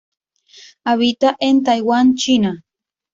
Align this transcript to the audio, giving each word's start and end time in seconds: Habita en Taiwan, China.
Habita 0.83 1.37
en 1.39 1.61
Taiwan, 1.61 2.15
China. 2.15 2.63